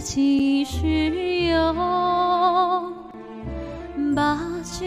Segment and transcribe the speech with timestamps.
[0.00, 1.74] 几时有？
[4.14, 4.84] 把酒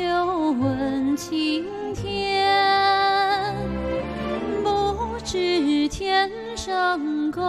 [0.60, 1.65] 问青
[1.96, 3.55] 天，
[4.63, 6.99] 不知天上
[7.31, 7.41] 宫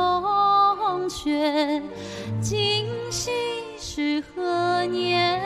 [1.08, 1.82] 阙，
[2.40, 3.30] 今夕
[3.78, 5.38] 是何年？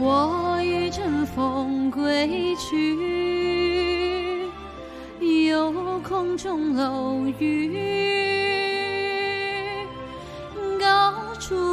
[0.00, 4.46] 我欲乘风归去，
[5.48, 8.31] 又空中楼宇，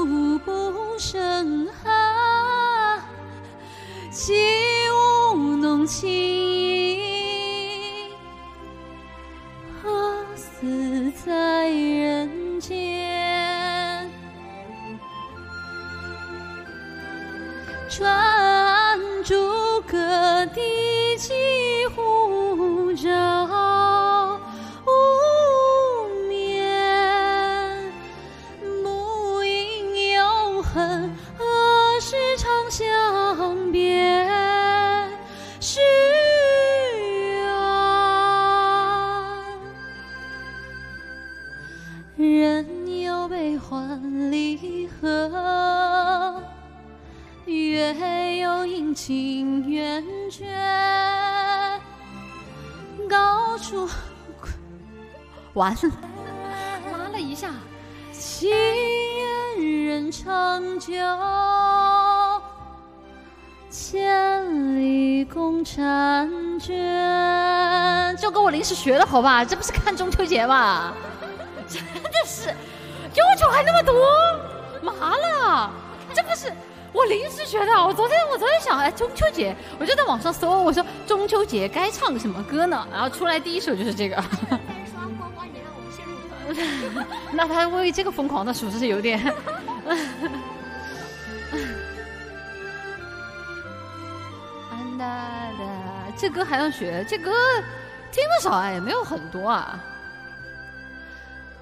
[0.10, 3.00] 处不胜寒，
[4.10, 4.34] 起
[4.90, 8.10] 舞弄清影，
[9.84, 14.10] 何似在人间？
[42.20, 46.44] 人有悲欢离合。
[47.46, 50.46] 月有阴晴圆缺，
[53.10, 53.88] 高处
[55.54, 55.80] 完了，
[56.92, 57.52] 拉了一下，
[58.12, 60.92] 祈愿人长久，
[63.70, 68.14] 千里共婵娟。
[68.18, 69.46] 就跟我临时学的好吧？
[69.46, 70.94] 这不是看中秋节吗？
[71.70, 72.48] 真的是
[73.14, 73.96] 要求还那么多，
[74.82, 75.72] 麻了，
[76.14, 76.52] 这不是。
[76.92, 82.88] 我临时学的，我昨天我昨天想，哎，中秋节，我就在网上搜，我说中秋节该唱什么歌呢？
[82.92, 84.16] 然后出来第一首就是这个。
[84.16, 86.12] 刷光光也让我们陷入
[87.32, 89.20] 那他为这个疯狂的属实是有点。
[94.72, 95.06] 安哒
[95.60, 95.64] 哒，
[96.18, 97.06] 这歌还要学？
[97.08, 97.32] 这歌
[98.12, 99.80] 听得少啊，也没有很多啊。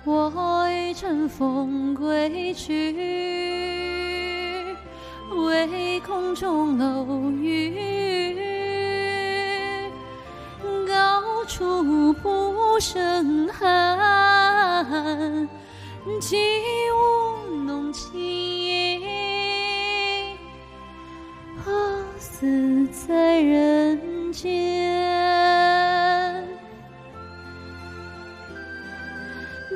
[0.09, 2.93] 我欲乘风归去，
[5.35, 8.37] 唯空中楼宇，
[10.87, 15.49] 高处不胜寒，
[16.21, 16.37] 起
[16.93, 19.01] 舞弄清影，
[21.65, 24.66] 何似在人间？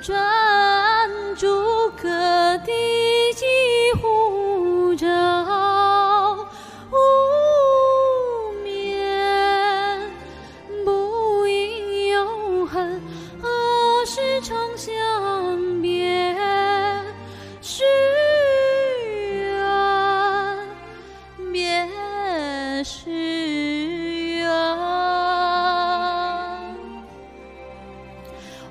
[0.01, 0.60] 转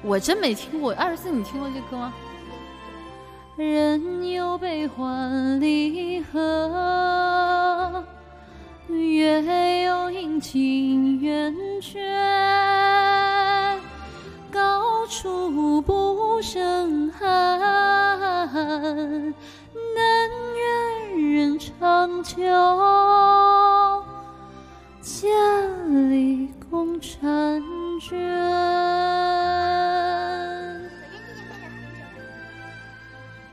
[0.02, 0.92] 我真没听过。
[0.94, 2.12] 二十四，你听过这歌吗？
[3.56, 8.04] 人有悲欢离合，
[8.88, 12.00] 月有阴晴圆缺，
[14.50, 18.48] 高处不胜寒，
[19.94, 22.36] 但愿人长久，
[25.02, 26.99] 千里共。